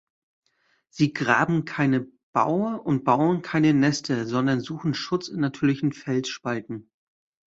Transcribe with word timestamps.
Sie 0.89 1.13
graben 1.13 1.63
keine 1.63 2.07
Baue 2.33 2.81
und 2.81 3.03
bauen 3.03 3.43
keine 3.43 3.75
Nester, 3.75 4.25
sondern 4.25 4.59
suchen 4.59 4.95
Schutz 4.95 5.27
in 5.27 5.39
natürlichen 5.41 5.93
Felsspalten. 5.93 6.89